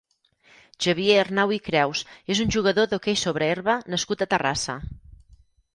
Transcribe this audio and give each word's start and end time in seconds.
Xavier 0.85 1.17
Arnau 1.23 1.53
i 1.59 1.59
Creus 1.67 2.03
és 2.35 2.41
un 2.47 2.55
jugador 2.57 2.91
d'hoquei 2.95 3.21
sobre 3.27 3.49
herba 3.53 3.79
nascut 3.97 4.27
a 4.27 4.31
Terrassa. 4.35 4.83